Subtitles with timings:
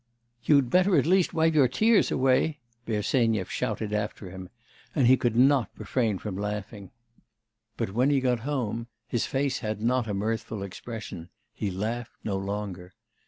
[0.43, 2.57] 'You'd better at least wipe your tears away,'
[2.87, 4.49] Bersenyev shouted after him,
[4.95, 6.89] and he could not refrain from laughing.
[7.77, 12.35] But when he got home, his face had not a mirthful expression; he laughed no
[12.35, 12.95] longer.